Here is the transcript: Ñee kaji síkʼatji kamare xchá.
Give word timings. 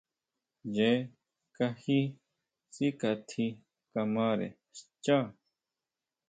Ñee 0.73 0.97
kaji 1.55 1.97
síkʼatji 2.73 3.45
kamare 3.91 4.47
xchá. 4.75 5.17